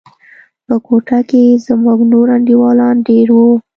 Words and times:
په 0.65 0.75
كوټه 0.85 1.19
کښې 1.29 1.61
زموږ 1.65 1.99
نور 2.11 2.27
انډيوالان 2.35 2.95
دېره 3.07 3.33
وو. 3.39 3.51